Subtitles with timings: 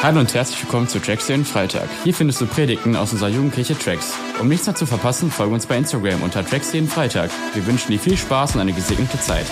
[0.00, 1.88] Hallo und herzlich willkommen zu Tracks den Freitag.
[2.04, 4.14] Hier findest du Predigten aus unserer Jugendkirche Tracks.
[4.40, 7.32] Um nichts mehr zu verpassen, folge uns bei Instagram unter Tracks jeden Freitag.
[7.52, 9.46] Wir wünschen dir viel Spaß und eine gesegnete Zeit.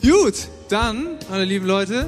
[0.00, 2.06] Gut, dann, meine lieben Leute,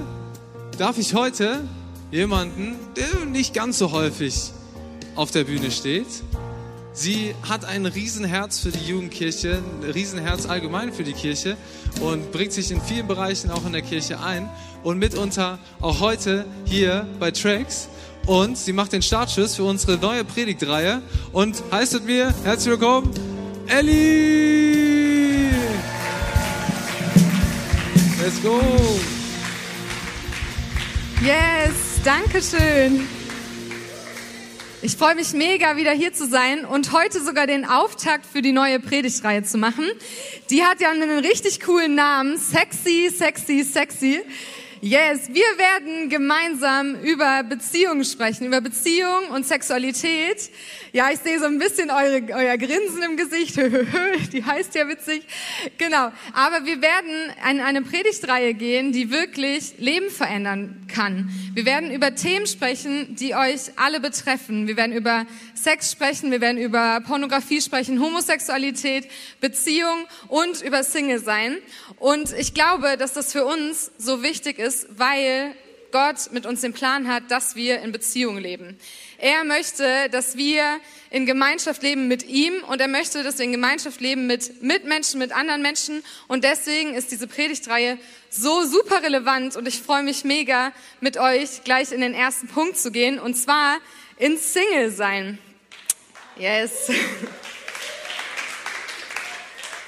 [0.76, 1.60] darf ich heute
[2.10, 4.52] jemanden, der nicht ganz so häufig
[5.14, 6.06] auf der Bühne steht.
[6.92, 11.56] Sie hat ein Riesenherz für die Jugendkirche, ein Riesenherz allgemein für die Kirche
[12.00, 14.48] und bringt sich in vielen Bereichen auch in der Kirche ein
[14.84, 17.88] und mitunter auch heute hier bei Tracks.
[18.26, 23.10] Und sie macht den Startschuss für unsere neue Predigtreihe und heißt mit mir herzlich willkommen,
[23.66, 25.50] Ellie!
[28.22, 28.60] Let's go!
[31.22, 33.06] Yes, danke schön.
[34.82, 38.52] Ich freue mich mega, wieder hier zu sein und heute sogar den Auftakt für die
[38.52, 39.86] neue Predigtreihe zu machen.
[40.50, 42.36] Die hat ja einen richtig coolen Namen.
[42.36, 44.22] Sexy, sexy, sexy.
[44.84, 50.50] Yes, wir werden gemeinsam über Beziehungen sprechen, über Beziehung und Sexualität.
[50.92, 53.56] Ja, ich sehe so ein bisschen eure, euer Grinsen im Gesicht.
[54.34, 55.22] die heißt ja witzig.
[55.78, 56.12] Genau.
[56.34, 61.30] Aber wir werden in eine Predigtreihe gehen, die wirklich Leben verändern kann.
[61.54, 64.66] Wir werden über Themen sprechen, die euch alle betreffen.
[64.66, 65.24] Wir werden über
[65.54, 69.08] Sex sprechen, wir werden über Pornografie sprechen, Homosexualität,
[69.40, 71.56] Beziehung und über Single sein.
[71.98, 75.54] Und ich glaube, dass das für uns so wichtig ist, ist, weil
[75.92, 78.76] Gott mit uns den Plan hat, dass wir in Beziehung leben.
[79.18, 80.80] Er möchte, dass wir
[81.10, 85.20] in Gemeinschaft leben mit ihm und er möchte, dass wir in Gemeinschaft leben mit Mitmenschen,
[85.20, 86.02] mit anderen Menschen.
[86.26, 87.96] Und deswegen ist diese Predigtreihe
[88.28, 92.76] so super relevant und ich freue mich mega, mit euch gleich in den ersten Punkt
[92.76, 93.78] zu gehen und zwar
[94.18, 95.38] in Single sein.
[96.36, 96.90] Yes.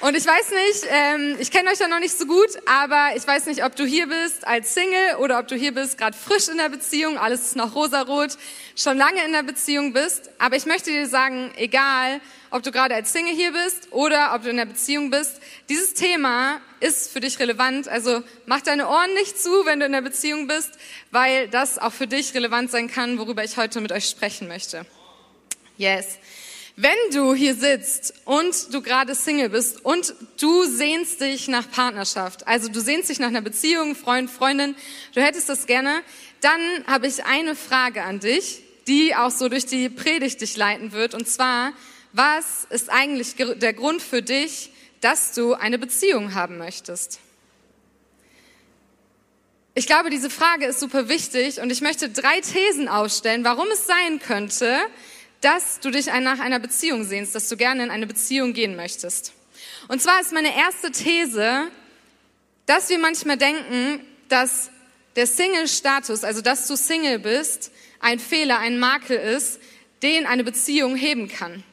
[0.07, 3.27] Und ich weiß nicht, ähm, ich kenne euch ja noch nicht so gut, aber ich
[3.27, 6.47] weiß nicht, ob du hier bist als Single oder ob du hier bist, gerade frisch
[6.47, 8.37] in der Beziehung, alles ist noch rosarot,
[8.77, 10.29] schon lange in der Beziehung bist.
[10.39, 14.43] Aber ich möchte dir sagen, egal, ob du gerade als Single hier bist oder ob
[14.43, 17.89] du in der Beziehung bist, dieses Thema ist für dich relevant.
[17.89, 20.71] Also mach deine Ohren nicht zu, wenn du in der Beziehung bist,
[21.11, 24.85] weil das auch für dich relevant sein kann, worüber ich heute mit euch sprechen möchte.
[25.75, 26.17] Yes.
[26.79, 32.47] Wenn du hier sitzt und du gerade Single bist und du sehnst dich nach Partnerschaft,
[32.47, 34.75] also du sehnst dich nach einer Beziehung, Freund, Freundin,
[35.15, 36.03] du hättest das gerne,
[36.39, 40.91] dann habe ich eine Frage an dich, die auch so durch die Predigt dich leiten
[40.91, 41.15] wird.
[41.15, 41.73] Und zwar,
[42.13, 44.69] was ist eigentlich der Grund für dich,
[45.01, 47.19] dass du eine Beziehung haben möchtest?
[49.73, 53.87] Ich glaube, diese Frage ist super wichtig und ich möchte drei Thesen aufstellen, warum es
[53.87, 54.77] sein könnte,
[55.41, 59.33] dass du dich nach einer Beziehung sehnst, dass du gerne in eine Beziehung gehen möchtest.
[59.87, 61.69] Und zwar ist meine erste These,
[62.65, 64.69] dass wir manchmal denken, dass
[65.15, 69.59] der Single-Status, also dass du Single bist, ein Fehler, ein Makel ist,
[70.03, 71.63] den eine Beziehung heben kann.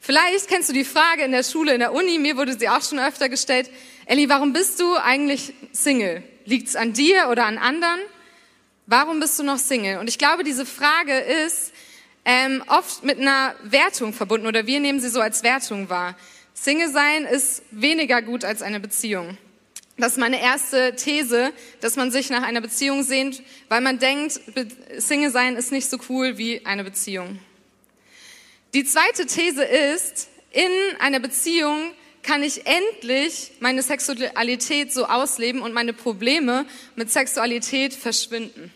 [0.00, 2.82] Vielleicht kennst du die Frage in der Schule, in der Uni, mir wurde sie auch
[2.82, 3.70] schon öfter gestellt,
[4.06, 6.22] Elli, warum bist du eigentlich Single?
[6.44, 7.98] Liegt es an dir oder an anderen?
[8.86, 9.98] Warum bist du noch Single?
[9.98, 11.72] Und ich glaube, diese Frage ist
[12.26, 16.16] ähm, oft mit einer Wertung verbunden oder wir nehmen sie so als Wertung wahr.
[16.52, 19.38] Single sein ist weniger gut als eine Beziehung.
[19.96, 24.40] Das ist meine erste These, dass man sich nach einer Beziehung sehnt, weil man denkt,
[24.98, 27.38] Single sein ist nicht so cool wie eine Beziehung.
[28.74, 35.72] Die zweite These ist, in einer Beziehung kann ich endlich meine Sexualität so ausleben und
[35.72, 36.66] meine Probleme
[36.96, 38.72] mit Sexualität verschwinden.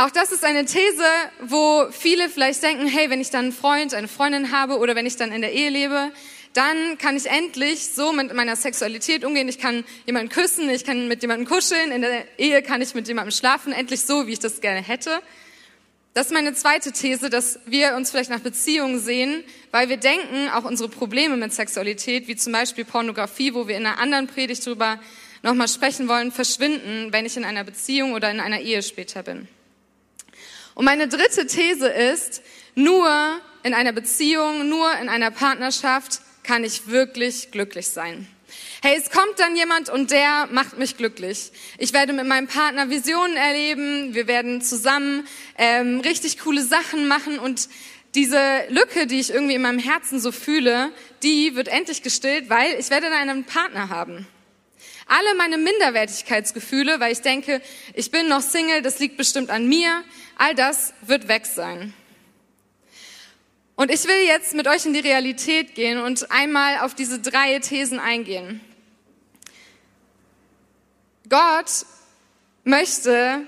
[0.00, 1.04] Auch das ist eine These,
[1.42, 5.04] wo viele vielleicht denken, hey, wenn ich dann einen Freund, eine Freundin habe oder wenn
[5.04, 6.10] ich dann in der Ehe lebe,
[6.54, 9.46] dann kann ich endlich so mit meiner Sexualität umgehen.
[9.50, 13.08] Ich kann jemanden küssen, ich kann mit jemandem kuscheln, in der Ehe kann ich mit
[13.08, 15.20] jemandem schlafen, endlich so, wie ich das gerne hätte.
[16.14, 20.48] Das ist meine zweite These, dass wir uns vielleicht nach Beziehungen sehen, weil wir denken,
[20.48, 24.64] auch unsere Probleme mit Sexualität, wie zum Beispiel Pornografie, wo wir in einer anderen Predigt
[24.64, 24.98] drüber
[25.42, 29.46] nochmal sprechen wollen, verschwinden, wenn ich in einer Beziehung oder in einer Ehe später bin.
[30.80, 32.40] Und meine dritte These ist,
[32.74, 33.06] nur
[33.64, 38.26] in einer Beziehung, nur in einer Partnerschaft kann ich wirklich glücklich sein.
[38.80, 41.52] Hey, es kommt dann jemand und der macht mich glücklich.
[41.76, 45.26] Ich werde mit meinem Partner Visionen erleben, wir werden zusammen
[45.58, 47.68] ähm, richtig coole Sachen machen und
[48.14, 48.40] diese
[48.70, 50.92] Lücke, die ich irgendwie in meinem Herzen so fühle,
[51.22, 54.26] die wird endlich gestillt, weil ich werde dann einen Partner haben.
[55.12, 57.60] Alle meine Minderwertigkeitsgefühle, weil ich denke,
[57.94, 60.04] ich bin noch Single, das liegt bestimmt an mir,
[60.38, 61.92] all das wird weg sein.
[63.74, 67.58] Und ich will jetzt mit euch in die Realität gehen und einmal auf diese drei
[67.58, 68.60] Thesen eingehen.
[71.28, 71.86] Gott
[72.62, 73.42] möchte,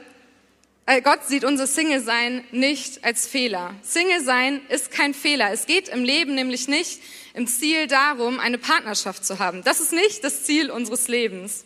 [0.87, 3.77] äh, Gott sieht unser Single-Sein nicht als Fehler.
[3.83, 5.53] Single-Sein ist kein Fehler.
[5.53, 7.01] Es geht im Leben nämlich nicht
[7.35, 9.65] im Ziel darum, eine Partnerschaft zu haben.
[9.65, 11.65] Das ist nicht das Ziel unseres Lebens.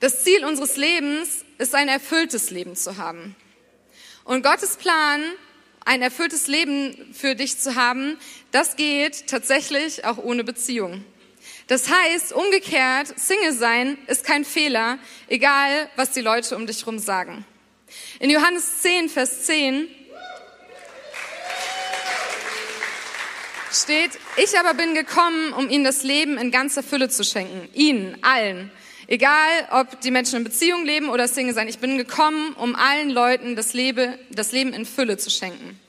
[0.00, 3.36] Das Ziel unseres Lebens ist ein erfülltes Leben zu haben.
[4.24, 5.22] Und Gottes Plan,
[5.84, 8.18] ein erfülltes Leben für dich zu haben,
[8.50, 11.04] das geht tatsächlich auch ohne Beziehung.
[11.66, 14.98] Das heißt, umgekehrt, Single sein ist kein Fehler,
[15.28, 17.44] egal was die Leute um dich herum sagen.
[18.18, 19.88] In Johannes 10, Vers 10
[23.72, 27.68] steht, ich aber bin gekommen, um ihnen das Leben in ganzer Fülle zu schenken.
[27.74, 28.70] Ihnen, allen.
[29.06, 31.66] Egal, ob die Menschen in Beziehung leben oder Single sein.
[31.66, 35.80] Ich bin gekommen, um allen Leuten das Leben, das Leben in Fülle zu schenken.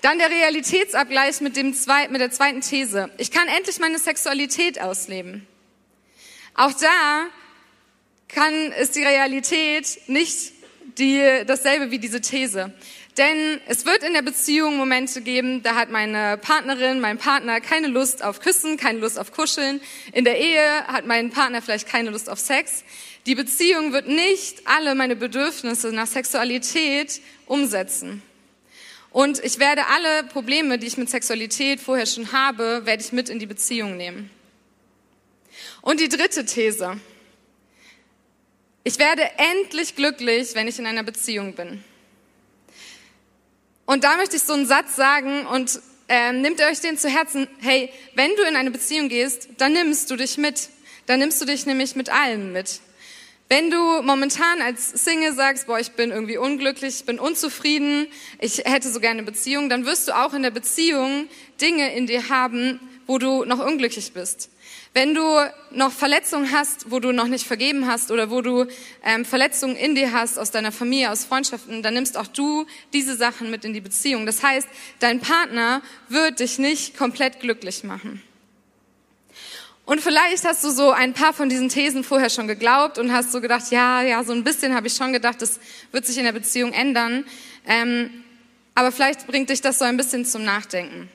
[0.00, 3.10] Dann der Realitätsabgleich mit, dem zwei, mit der zweiten These.
[3.18, 5.46] Ich kann endlich meine Sexualität ausleben.
[6.54, 7.26] Auch da
[8.28, 10.52] kann, ist die Realität nicht
[10.98, 12.72] die, dasselbe wie diese These.
[13.16, 17.86] Denn es wird in der Beziehung Momente geben, da hat meine Partnerin, mein Partner keine
[17.86, 19.80] Lust auf Küssen, keine Lust auf Kuscheln.
[20.12, 22.82] In der Ehe hat mein Partner vielleicht keine Lust auf Sex.
[23.26, 28.20] Die Beziehung wird nicht alle meine Bedürfnisse nach Sexualität umsetzen.
[29.10, 33.28] Und ich werde alle Probleme, die ich mit Sexualität vorher schon habe, werde ich mit
[33.28, 34.28] in die Beziehung nehmen.
[35.82, 36.98] Und die dritte These.
[38.82, 41.84] Ich werde endlich glücklich, wenn ich in einer Beziehung bin.
[43.86, 47.48] Und da möchte ich so einen Satz sagen und ähm, nehmt euch den zu Herzen.
[47.60, 50.68] Hey, wenn du in eine Beziehung gehst, dann nimmst du dich mit.
[51.06, 52.80] Dann nimmst du dich nämlich mit allen mit.
[53.48, 58.06] Wenn du momentan als Single sagst, boah, ich bin irgendwie unglücklich, ich bin unzufrieden,
[58.40, 61.28] ich hätte so gerne eine Beziehung, dann wirst du auch in der Beziehung
[61.60, 64.48] Dinge in dir haben, wo du noch unglücklich bist.
[64.94, 65.22] Wenn du
[65.72, 68.66] noch Verletzungen hast, wo du noch nicht vergeben hast oder wo du
[69.02, 73.16] ähm, Verletzungen in dir hast aus deiner Familie, aus Freundschaften, dann nimmst auch du diese
[73.16, 74.24] Sachen mit in die Beziehung.
[74.24, 74.68] Das heißt,
[75.00, 78.22] dein Partner wird dich nicht komplett glücklich machen.
[79.84, 83.32] Und vielleicht hast du so ein paar von diesen Thesen vorher schon geglaubt und hast
[83.32, 85.58] so gedacht, ja, ja, so ein bisschen habe ich schon gedacht, das
[85.90, 87.24] wird sich in der Beziehung ändern.
[87.66, 88.22] Ähm,
[88.76, 91.10] aber vielleicht bringt dich das so ein bisschen zum Nachdenken.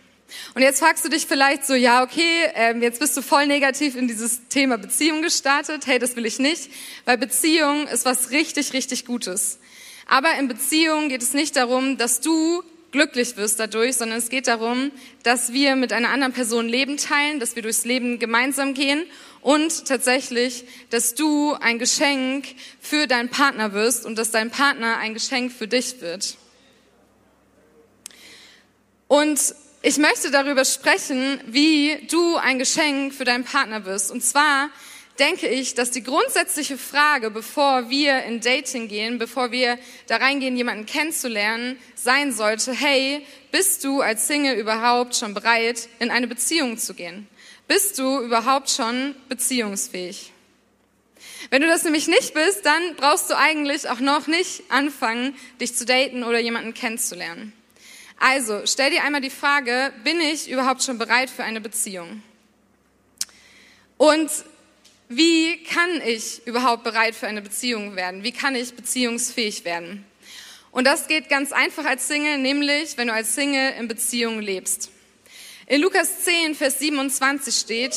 [0.56, 3.96] Und jetzt fragst du dich vielleicht so, ja, okay, ähm, jetzt bist du voll negativ
[3.96, 5.88] in dieses Thema Beziehung gestartet.
[5.88, 6.72] Hey, das will ich nicht,
[7.06, 9.60] weil Beziehung ist was richtig, richtig Gutes.
[10.08, 14.48] Aber in Beziehung geht es nicht darum, dass du glücklich wirst dadurch, sondern es geht
[14.48, 14.92] darum,
[15.24, 19.04] dass wir mit einer anderen Person Leben teilen, dass wir durchs Leben gemeinsam gehen
[19.42, 22.48] und tatsächlich, dass du ein Geschenk
[22.80, 26.38] für deinen Partner wirst und dass dein Partner ein Geschenk für dich wird.
[29.08, 34.12] Und ich möchte darüber sprechen, wie du ein Geschenk für deinen Partner wirst.
[34.12, 34.70] Und zwar
[35.20, 39.78] denke ich, dass die grundsätzliche Frage, bevor wir in Dating gehen, bevor wir
[40.08, 46.12] da reingehen, jemanden kennenzulernen, sein sollte, hey, bist du als Single überhaupt schon bereit, in
[46.12, 47.28] eine Beziehung zu gehen?
[47.68, 50.34] Bist du überhaupt schon beziehungsfähig?
[51.52, 55.76] Wenn du das nämlich nicht bist, dann brauchst du eigentlich auch noch nicht anfangen, dich
[55.76, 57.54] zu daten oder jemanden kennenzulernen.
[58.20, 62.22] Also, stell dir einmal die Frage, bin ich überhaupt schon bereit für eine Beziehung?
[63.98, 64.30] Und
[65.08, 68.24] wie kann ich überhaupt bereit für eine Beziehung werden?
[68.24, 70.06] Wie kann ich beziehungsfähig werden?
[70.72, 74.92] Und das geht ganz einfach als Single, nämlich wenn du als Single in Beziehung lebst.
[75.66, 77.96] In Lukas 10, Vers 27 steht,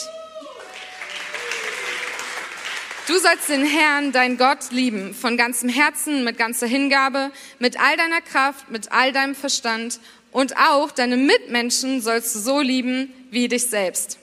[3.08, 7.96] Du sollst den Herrn, dein Gott, lieben, von ganzem Herzen, mit ganzer Hingabe, mit all
[7.96, 9.98] deiner Kraft, mit all deinem Verstand
[10.30, 14.18] und auch deine Mitmenschen sollst du so lieben wie dich selbst.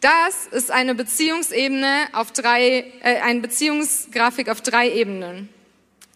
[0.00, 5.48] Das ist eine Beziehungsebene auf drei, äh, eine Beziehungsgrafik auf drei Ebenen.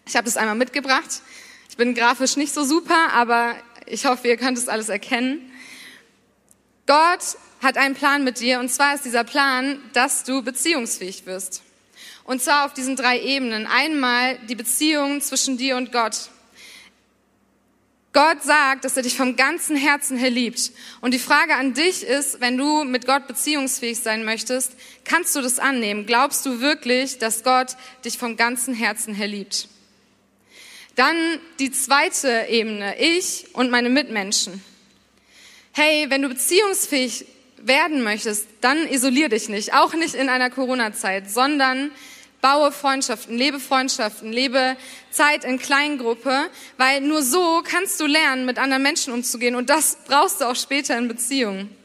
[0.05, 1.21] Ich habe das einmal mitgebracht.
[1.69, 5.49] Ich bin grafisch nicht so super, aber ich hoffe, ihr könnt es alles erkennen.
[6.87, 11.61] Gott hat einen Plan mit dir und zwar ist dieser Plan, dass du beziehungsfähig wirst.
[12.25, 13.67] Und zwar auf diesen drei Ebenen.
[13.67, 16.29] Einmal die Beziehung zwischen dir und Gott.
[18.13, 20.71] Gott sagt, dass er dich vom ganzen Herzen her liebt.
[21.01, 24.71] Und die Frage an dich ist, wenn du mit Gott beziehungsfähig sein möchtest,
[25.03, 26.05] kannst du das annehmen?
[26.05, 29.67] Glaubst du wirklich, dass Gott dich vom ganzen Herzen her liebt?
[30.95, 31.17] Dann
[31.59, 34.63] die zweite Ebene, ich und meine Mitmenschen.
[35.73, 37.25] Hey, wenn du beziehungsfähig
[37.57, 41.91] werden möchtest, dann isolier dich nicht, auch nicht in einer Corona-Zeit, sondern
[42.45, 44.77] baue Freundschaften, lebe Freundschaften, lebe
[45.09, 49.97] Zeit in Kleingruppe, weil nur so kannst du lernen, mit anderen Menschen umzugehen und das
[50.07, 51.75] brauchst du auch später in Beziehungen.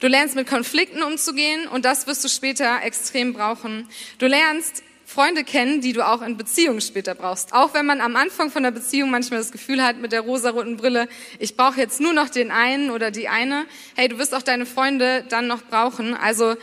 [0.00, 3.88] Du lernst mit Konflikten umzugehen und das wirst du später extrem brauchen.
[4.18, 7.52] Du lernst Freunde kennen, die du auch in Beziehungen später brauchst.
[7.52, 10.78] Auch wenn man am Anfang von der Beziehung manchmal das Gefühl hat mit der rosaroten
[10.78, 11.08] Brille,
[11.38, 13.66] ich brauche jetzt nur noch den einen oder die eine.
[13.94, 16.14] Hey, du wirst auch deine Freunde dann noch brauchen.
[16.14, 16.56] Also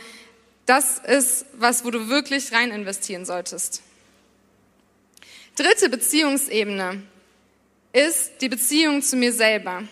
[0.66, 3.82] das ist was, wo du wirklich rein investieren solltest.
[5.54, 7.02] Dritte Beziehungsebene
[7.92, 9.84] ist die Beziehung zu mir selber.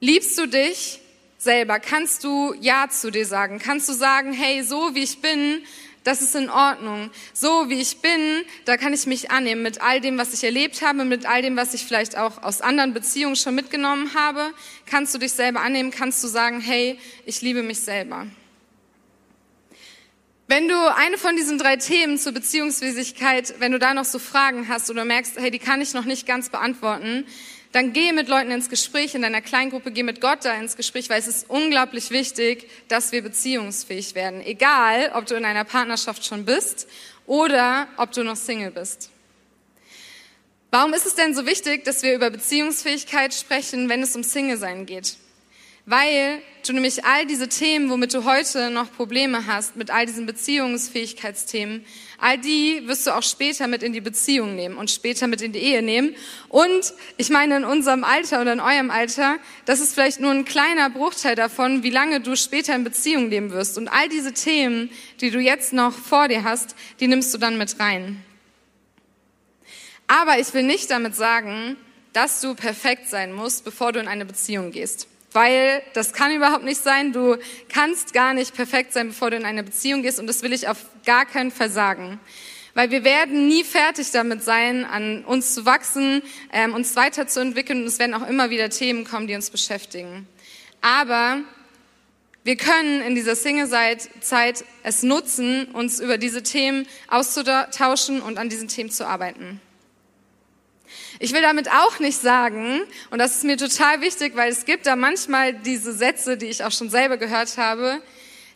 [0.00, 1.00] Liebst du dich
[1.36, 1.78] selber?
[1.78, 3.58] Kannst du Ja zu dir sagen?
[3.58, 5.62] Kannst du sagen, hey, so wie ich bin,
[6.04, 7.10] das ist in Ordnung.
[7.32, 10.82] So wie ich bin, da kann ich mich annehmen mit all dem, was ich erlebt
[10.82, 14.52] habe, mit all dem, was ich vielleicht auch aus anderen Beziehungen schon mitgenommen habe.
[14.86, 18.26] Kannst du dich selber annehmen, kannst du sagen, hey, ich liebe mich selber.
[20.52, 24.68] Wenn du eine von diesen drei Themen zur Beziehungsfähigkeit, wenn du da noch so Fragen
[24.68, 27.24] hast oder merkst, hey, die kann ich noch nicht ganz beantworten,
[27.72, 31.08] dann geh mit Leuten ins Gespräch, in deiner Kleingruppe, geh mit Gott da ins Gespräch,
[31.08, 34.42] weil es ist unglaublich wichtig, dass wir beziehungsfähig werden.
[34.44, 36.86] Egal, ob du in einer Partnerschaft schon bist
[37.24, 39.08] oder ob du noch Single bist.
[40.70, 44.84] Warum ist es denn so wichtig, dass wir über Beziehungsfähigkeit sprechen, wenn es um Single-Sein
[44.84, 45.16] geht?
[45.84, 50.26] Weil du nämlich all diese Themen, womit du heute noch Probleme hast, mit all diesen
[50.26, 51.84] Beziehungsfähigkeitsthemen,
[52.18, 55.52] all die wirst du auch später mit in die Beziehung nehmen und später mit in
[55.52, 56.14] die Ehe nehmen.
[56.48, 60.44] Und ich meine, in unserem Alter oder in eurem Alter, das ist vielleicht nur ein
[60.44, 63.76] kleiner Bruchteil davon, wie lange du später in Beziehung leben wirst.
[63.76, 64.88] Und all diese Themen,
[65.20, 68.22] die du jetzt noch vor dir hast, die nimmst du dann mit rein.
[70.06, 71.76] Aber ich will nicht damit sagen,
[72.12, 76.64] dass du perfekt sein musst, bevor du in eine Beziehung gehst weil das kann überhaupt
[76.64, 77.12] nicht sein.
[77.12, 77.36] Du
[77.68, 80.68] kannst gar nicht perfekt sein, bevor du in eine Beziehung gehst und das will ich
[80.68, 82.20] auf gar keinen Fall sagen.
[82.74, 86.22] Weil wir werden nie fertig damit sein, an uns zu wachsen,
[86.52, 90.26] ähm, uns weiterzuentwickeln und es werden auch immer wieder Themen kommen, die uns beschäftigen.
[90.80, 91.42] Aber
[92.44, 98.68] wir können in dieser Single-Zeit es nutzen, uns über diese Themen auszutauschen und an diesen
[98.68, 99.60] Themen zu arbeiten.
[101.18, 102.80] Ich will damit auch nicht sagen,
[103.10, 106.64] und das ist mir total wichtig, weil es gibt da manchmal diese Sätze, die ich
[106.64, 108.02] auch schon selber gehört habe,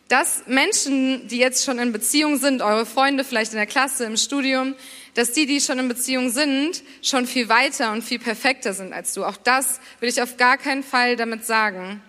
[0.07, 4.17] dass Menschen, die jetzt schon in Beziehung sind, eure Freunde vielleicht in der Klasse, im
[4.17, 4.75] Studium,
[5.15, 9.13] dass die, die schon in Beziehung sind, schon viel weiter und viel perfekter sind als
[9.13, 9.25] du.
[9.25, 12.01] Auch das will ich auf gar keinen Fall damit sagen.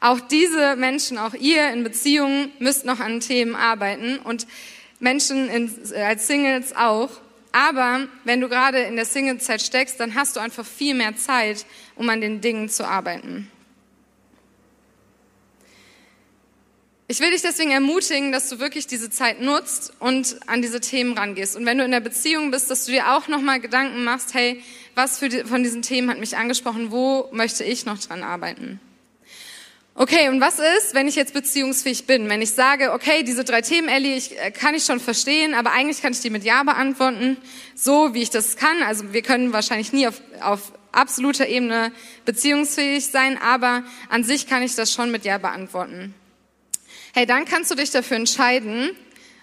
[0.00, 4.46] Auch diese Menschen, auch ihr in Beziehungen müsst noch an Themen arbeiten und
[5.00, 7.10] Menschen in, als Singles auch.
[7.58, 11.66] Aber wenn du gerade in der Singlezeit steckst, dann hast du einfach viel mehr Zeit,
[11.96, 13.50] um an den Dingen zu arbeiten.
[17.08, 21.18] Ich will dich deswegen ermutigen, dass du wirklich diese Zeit nutzt und an diese Themen
[21.18, 21.56] rangehst.
[21.56, 24.62] Und wenn du in der Beziehung bist, dass du dir auch nochmal Gedanken machst, hey,
[24.94, 28.78] was die, von diesen Themen hat mich angesprochen, wo möchte ich noch dran arbeiten?
[30.00, 32.28] Okay, und was ist, wenn ich jetzt beziehungsfähig bin?
[32.28, 35.72] Wenn ich sage, okay, diese drei Themen, Ellie, ich, äh, kann ich schon verstehen, aber
[35.72, 37.36] eigentlich kann ich die mit Ja beantworten,
[37.74, 38.80] so wie ich das kann.
[38.84, 41.90] Also wir können wahrscheinlich nie auf, auf absoluter Ebene
[42.24, 46.14] beziehungsfähig sein, aber an sich kann ich das schon mit Ja beantworten.
[47.12, 48.90] Hey, dann kannst du dich dafür entscheiden,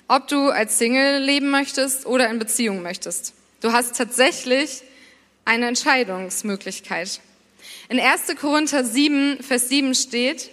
[0.08, 3.34] ob du als Single leben möchtest oder in Beziehung möchtest.
[3.60, 4.84] Du hast tatsächlich
[5.44, 7.20] eine Entscheidungsmöglichkeit.
[7.88, 8.36] In 1.
[8.42, 10.50] Korinther 7, Vers 7 steht,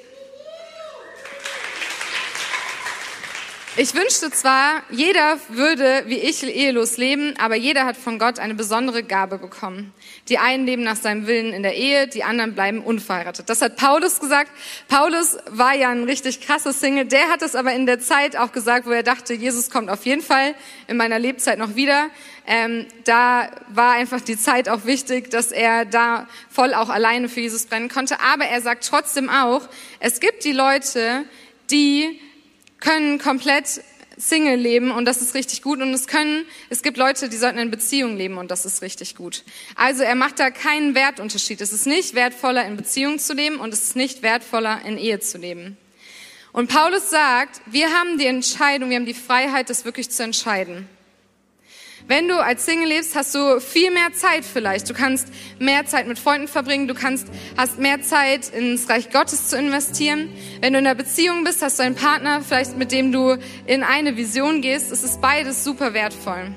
[3.75, 8.55] Ich wünschte zwar, jeder würde wie ich ehelos leben, aber jeder hat von Gott eine
[8.55, 9.95] besondere Gabe bekommen.
[10.29, 13.49] Die einen leben nach seinem Willen in der Ehe, die anderen bleiben unverheiratet.
[13.49, 14.53] Das hat Paulus gesagt.
[14.87, 17.07] Paulus war ja ein richtig krasses Single.
[17.07, 20.07] Der hat es aber in der Zeit auch gesagt, wo er dachte, Jesus kommt auf
[20.07, 20.55] jeden Fall
[20.87, 22.09] in meiner Lebzeit noch wieder.
[22.47, 27.41] Ähm, da war einfach die Zeit auch wichtig, dass er da voll auch alleine für
[27.41, 28.21] Jesus brennen konnte.
[28.21, 31.25] Aber er sagt trotzdem auch, es gibt die Leute,
[31.73, 32.21] die
[32.79, 33.81] können komplett
[34.19, 37.59] Single leben und das ist richtig gut und es können, es gibt Leute, die sollten
[37.59, 39.45] in Beziehung leben und das ist richtig gut.
[39.75, 41.61] Also er macht da keinen Wertunterschied.
[41.61, 45.21] Es ist nicht wertvoller in Beziehung zu leben und es ist nicht wertvoller in Ehe
[45.21, 45.77] zu leben.
[46.53, 50.89] Und Paulus sagt, wir haben die Entscheidung, wir haben die Freiheit, das wirklich zu entscheiden.
[52.09, 54.91] Wenn du als Single lebst, hast du viel mehr Zeit vielleicht.
[54.91, 55.29] Du kannst
[55.59, 60.29] mehr Zeit mit Freunden verbringen, du kannst, hast mehr Zeit ins Reich Gottes zu investieren.
[60.61, 63.83] Wenn du in einer Beziehung bist, hast du einen Partner, vielleicht mit dem du in
[63.83, 64.91] eine Vision gehst.
[64.91, 66.53] Es ist beides super wertvoll.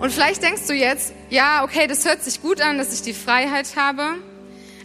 [0.00, 3.14] Und vielleicht denkst du jetzt, ja, okay, das hört sich gut an, dass ich die
[3.14, 4.16] Freiheit habe.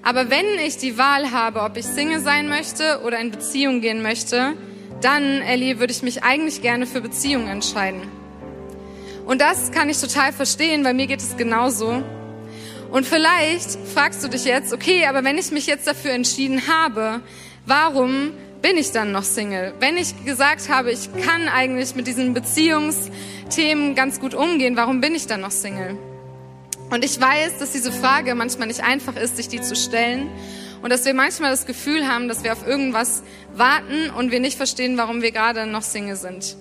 [0.04, 4.02] Aber wenn ich die Wahl habe, ob ich Single sein möchte oder in Beziehung gehen
[4.02, 4.54] möchte,
[5.02, 8.19] dann, Ellie, würde ich mich eigentlich gerne für Beziehung entscheiden.
[9.30, 12.02] Und das kann ich total verstehen, weil mir geht es genauso.
[12.90, 17.22] Und vielleicht fragst du dich jetzt, okay, aber wenn ich mich jetzt dafür entschieden habe,
[17.68, 18.32] warum
[18.64, 19.76] bin ich dann noch Single?
[19.80, 25.14] Wenn ich gesagt habe, ich kann eigentlich mit diesen Beziehungsthemen ganz gut umgehen, warum bin
[25.14, 25.96] ich dann noch Single?
[26.90, 30.28] Und ich weiß, dass diese Frage manchmal nicht einfach ist, sich die zu stellen
[30.82, 33.22] und dass wir manchmal das Gefühl haben, dass wir auf irgendwas
[33.54, 36.58] warten und wir nicht verstehen, warum wir gerade noch Single sind.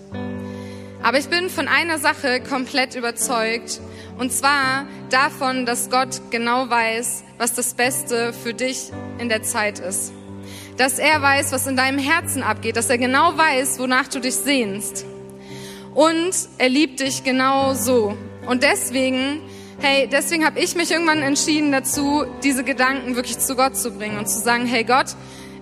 [1.02, 3.80] Aber ich bin von einer Sache komplett überzeugt
[4.18, 9.78] und zwar davon, dass Gott genau weiß, was das Beste für dich in der Zeit
[9.78, 10.12] ist.
[10.76, 14.34] Dass er weiß, was in deinem Herzen abgeht, dass er genau weiß, wonach du dich
[14.34, 15.06] sehnst.
[15.94, 18.16] Und er liebt dich genau so.
[18.46, 19.40] Und deswegen
[19.80, 24.18] hey, deswegen habe ich mich irgendwann entschieden dazu, diese Gedanken wirklich zu Gott zu bringen
[24.18, 25.14] und zu sagen, hey Gott,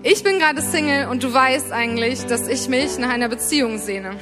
[0.02, 4.16] ich bin gerade Single und du weißt eigentlich, dass ich mich nach einer Beziehung sehne.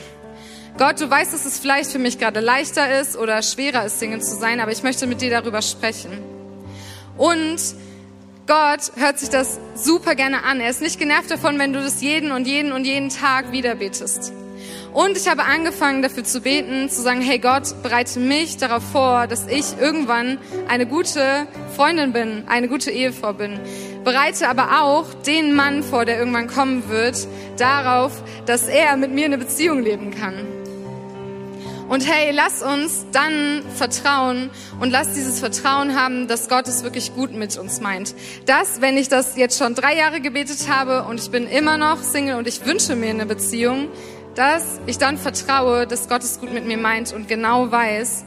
[0.76, 4.20] Gott, du weißt, dass es vielleicht für mich gerade leichter ist oder schwerer ist, Single
[4.20, 6.10] zu sein, aber ich möchte mit dir darüber sprechen.
[7.16, 7.60] Und
[8.48, 10.60] Gott hört sich das super gerne an.
[10.60, 13.76] Er ist nicht genervt davon, wenn du das jeden und jeden und jeden Tag wieder
[13.76, 14.32] betest.
[14.92, 19.28] Und ich habe angefangen dafür zu beten, zu sagen, hey Gott, bereite mich darauf vor,
[19.28, 23.60] dass ich irgendwann eine gute Freundin bin, eine gute Ehefrau bin.
[24.02, 27.28] Bereite aber auch den Mann vor, der irgendwann kommen wird,
[27.58, 28.12] darauf,
[28.46, 30.63] dass er mit mir eine Beziehung leben kann.
[31.94, 37.14] Und hey, lass uns dann vertrauen und lass dieses Vertrauen haben, dass Gott es wirklich
[37.14, 38.16] gut mit uns meint.
[38.46, 42.02] Dass, wenn ich das jetzt schon drei Jahre gebetet habe und ich bin immer noch
[42.02, 43.90] Single und ich wünsche mir eine Beziehung,
[44.34, 48.24] dass ich dann vertraue, dass Gott es gut mit mir meint und genau weiß,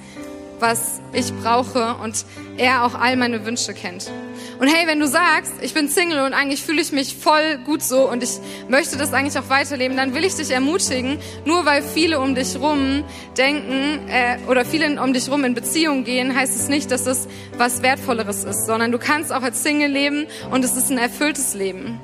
[0.60, 2.26] was ich brauche und
[2.58, 4.12] er auch all meine Wünsche kennt.
[4.60, 7.84] Und hey, wenn du sagst, ich bin Single und eigentlich fühle ich mich voll gut
[7.84, 11.84] so und ich möchte das eigentlich auch weiterleben, dann will ich dich ermutigen, nur weil
[11.84, 13.04] viele um dich rum
[13.38, 17.28] denken äh, oder viele um dich rum in Beziehung gehen, heißt es nicht, dass es
[17.58, 21.54] was Wertvolleres ist, sondern du kannst auch als Single leben und es ist ein erfülltes
[21.54, 22.00] Leben.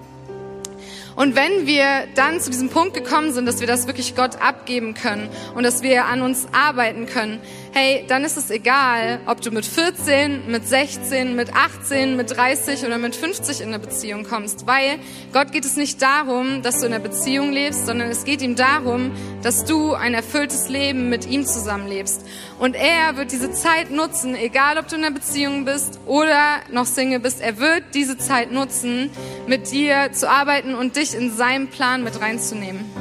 [1.15, 4.95] Und wenn wir dann zu diesem Punkt gekommen sind, dass wir das wirklich Gott abgeben
[4.95, 7.39] können und dass wir an uns arbeiten können,
[7.73, 12.85] hey, dann ist es egal, ob du mit 14, mit 16, mit 18, mit 30
[12.85, 14.99] oder mit 50 in eine Beziehung kommst, weil
[15.33, 18.55] Gott geht es nicht darum, dass du in einer Beziehung lebst, sondern es geht ihm
[18.55, 22.23] darum, dass du ein erfülltes Leben mit ihm zusammenlebst.
[22.59, 26.85] Und er wird diese Zeit nutzen, egal ob du in einer Beziehung bist oder noch
[26.85, 29.09] Single bist, er wird diese Zeit nutzen,
[29.47, 32.92] mit dir zu arbeiten und dich in seinen Plan mit reinzunehmen.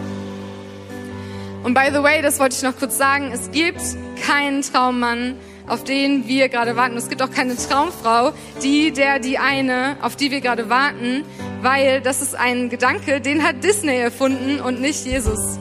[1.62, 3.80] Und by the way, das wollte ich noch kurz sagen, es gibt
[4.26, 5.36] keinen Traummann,
[5.68, 6.96] auf den wir gerade warten.
[6.96, 11.24] Es gibt auch keine Traumfrau, die, der, die eine, auf die wir gerade warten,
[11.60, 15.60] weil das ist ein Gedanke, den hat Disney erfunden und nicht Jesus.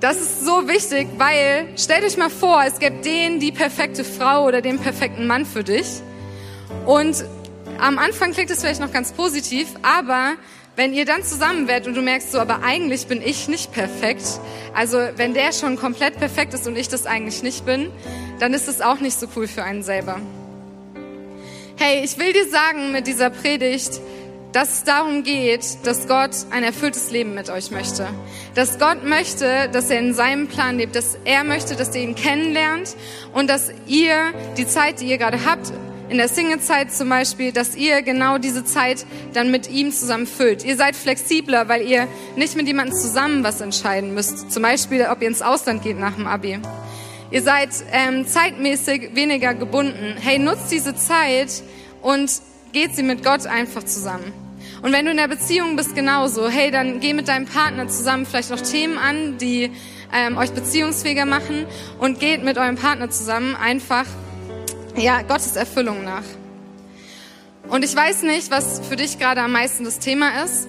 [0.00, 4.44] Das ist so wichtig, weil stellt euch mal vor, es gibt den, die perfekte Frau
[4.44, 5.86] oder den perfekten Mann für dich.
[6.84, 7.24] Und
[7.78, 10.32] am Anfang klingt es vielleicht noch ganz positiv, aber
[10.76, 14.24] wenn ihr dann zusammen werdet und du merkst so, aber eigentlich bin ich nicht perfekt,
[14.74, 17.90] also wenn der schon komplett perfekt ist und ich das eigentlich nicht bin,
[18.38, 20.20] dann ist es auch nicht so cool für einen selber.
[21.76, 24.00] Hey, ich will dir sagen mit dieser Predigt,
[24.52, 28.06] dass es darum geht, dass Gott ein erfülltes Leben mit euch möchte.
[28.54, 32.14] Dass Gott möchte, dass er in seinem Plan lebt, dass er möchte, dass ihr ihn
[32.14, 32.94] kennenlernt
[33.32, 35.72] und dass ihr die Zeit, die ihr gerade habt,
[36.12, 40.62] in der Singlezeit zum Beispiel, dass ihr genau diese Zeit dann mit ihm zusammen füllt.
[40.62, 44.52] Ihr seid flexibler, weil ihr nicht mit jemandem zusammen was entscheiden müsst.
[44.52, 46.58] Zum Beispiel, ob ihr ins Ausland geht nach dem Abi.
[47.30, 50.14] Ihr seid ähm, zeitmäßig weniger gebunden.
[50.20, 51.62] Hey, nutzt diese Zeit
[52.02, 52.30] und
[52.72, 54.34] geht sie mit Gott einfach zusammen.
[54.82, 56.46] Und wenn du in der Beziehung bist, genauso.
[56.46, 59.70] Hey, dann geh mit deinem Partner zusammen vielleicht noch Themen an, die
[60.12, 61.64] ähm, euch beziehungsfähiger machen
[61.98, 64.04] und geht mit eurem Partner zusammen einfach
[64.96, 66.24] ja, Gottes Erfüllung nach.
[67.68, 70.68] Und ich weiß nicht, was für dich gerade am meisten das Thema ist,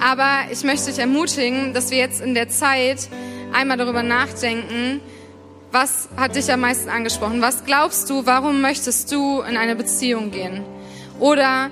[0.00, 3.08] aber ich möchte dich ermutigen, dass wir jetzt in der Zeit
[3.52, 5.00] einmal darüber nachdenken,
[5.70, 7.42] was hat dich am meisten angesprochen?
[7.42, 10.62] Was glaubst du, warum möchtest du in eine Beziehung gehen?
[11.18, 11.70] Oder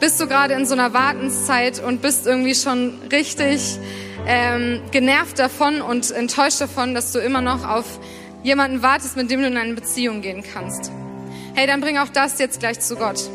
[0.00, 3.78] bist du gerade in so einer Wartenszeit und bist irgendwie schon richtig
[4.26, 8.00] ähm, genervt davon und enttäuscht davon, dass du immer noch auf
[8.42, 10.90] jemanden wartest, mit dem du in eine Beziehung gehen kannst.
[11.54, 13.28] Hey, dann bring auch das jetzt gleich zu Gott.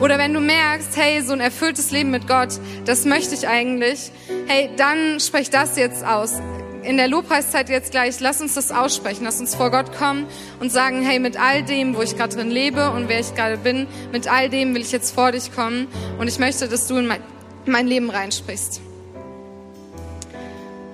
[0.00, 2.50] Oder wenn du merkst, hey, so ein erfülltes Leben mit Gott,
[2.84, 4.12] das möchte ich eigentlich,
[4.46, 6.40] hey, dann sprech das jetzt aus.
[6.82, 10.26] In der Lobpreiszeit jetzt gleich, lass uns das aussprechen, lass uns vor Gott kommen
[10.60, 13.58] und sagen, hey, mit all dem, wo ich gerade drin lebe und wer ich gerade
[13.58, 16.96] bin, mit all dem will ich jetzt vor dich kommen und ich möchte, dass du
[16.96, 17.20] in mein,
[17.66, 18.80] mein Leben reinsprichst.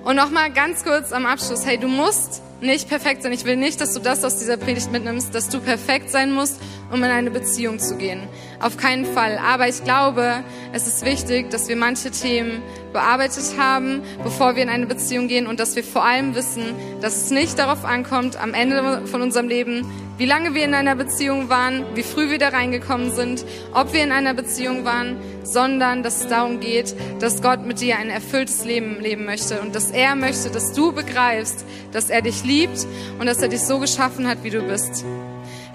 [0.03, 3.31] Und nochmal ganz kurz am Abschluss, hey, du musst nicht perfekt sein.
[3.33, 6.59] Ich will nicht, dass du das aus dieser Predigt mitnimmst, dass du perfekt sein musst,
[6.95, 8.21] um in eine Beziehung zu gehen.
[8.59, 9.37] Auf keinen Fall.
[9.37, 14.69] Aber ich glaube, es ist wichtig, dass wir manche Themen bearbeitet haben, bevor wir in
[14.69, 16.63] eine Beziehung gehen und dass wir vor allem wissen,
[17.01, 19.85] dass es nicht darauf ankommt, am Ende von unserem Leben,
[20.17, 24.01] wie lange wir in einer Beziehung waren, wie früh wir da reingekommen sind, ob wir
[24.01, 28.63] in einer Beziehung waren, sondern dass es darum geht, dass Gott mit dir ein erfülltes
[28.63, 32.87] Leben leben möchte und dass er möchte, dass du begreifst, dass er dich liebt
[33.19, 35.03] und dass er dich so geschaffen hat, wie du bist.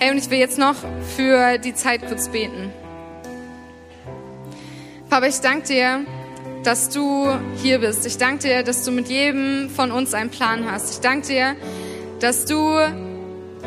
[0.02, 0.76] Hey, und ich will jetzt noch
[1.14, 2.72] für die Zeit kurz beten.
[5.10, 6.06] Papa, ich danke dir,
[6.64, 7.28] dass du
[7.62, 8.06] hier bist.
[8.06, 10.94] Ich danke dir, dass du mit jedem von uns einen Plan hast.
[10.94, 11.56] Ich danke dir,
[12.18, 12.78] dass du,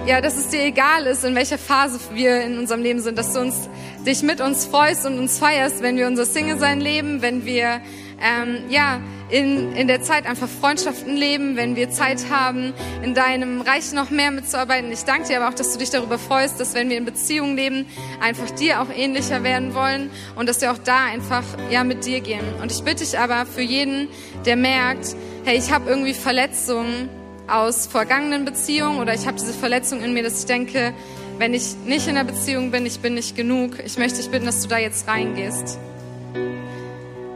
[0.07, 3.33] ja, dass es dir egal ist, in welcher Phase wir in unserem Leben sind, dass
[3.33, 3.69] du uns,
[4.03, 7.79] dich mit uns freust und uns feierst, wenn wir unser Single-Sein leben, wenn wir,
[8.21, 8.99] ähm, ja,
[9.29, 12.73] in, in der Zeit einfach Freundschaften leben, wenn wir Zeit haben,
[13.03, 14.91] in deinem Reich noch mehr mitzuarbeiten.
[14.91, 17.55] Ich danke dir aber auch, dass du dich darüber freust, dass wenn wir in Beziehungen
[17.55, 17.85] leben,
[18.21, 22.21] einfach dir auch ähnlicher werden wollen und dass wir auch da einfach ja mit dir
[22.21, 22.45] gehen.
[22.61, 24.07] Und ich bitte dich aber für jeden,
[24.45, 27.09] der merkt, hey, ich habe irgendwie Verletzungen
[27.47, 30.93] aus vergangenen Beziehungen oder ich habe diese Verletzung in mir, dass ich denke,
[31.37, 33.79] wenn ich nicht in der Beziehung bin, ich bin nicht genug.
[33.83, 35.79] Ich möchte dich bitten, dass du da jetzt reingehst.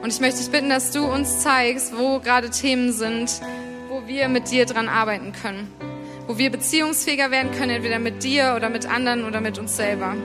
[0.08, 3.41] Und ich möchte dich bitten, dass du uns zeigst, wo gerade Themen sind,
[3.89, 5.70] wo wir mit dir dran arbeiten können.
[6.28, 10.15] Wo wir beziehungsfähiger werden können, entweder mit dir oder mit anderen oder mit uns selber.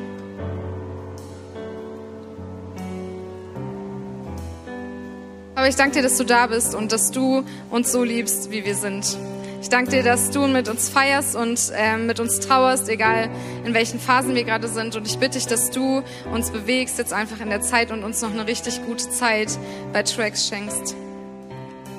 [5.57, 8.65] Aber ich danke dir, dass du da bist und dass du uns so liebst, wie
[8.65, 9.19] wir sind.
[9.63, 13.31] Ich danke dir, dass du mit uns feierst und äh, mit uns trauerst, egal
[13.65, 14.97] in welchen Phasen wir gerade sind.
[14.97, 16.03] Und ich bitte dich, dass du
[16.35, 19.57] uns bewegst jetzt einfach in der Zeit und uns noch eine richtig gute Zeit
[19.93, 20.97] bei Tracks schenkst.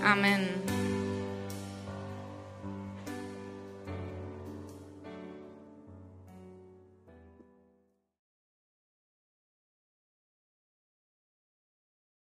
[0.04, 0.63] Amen.